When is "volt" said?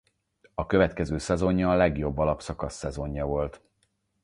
3.25-3.61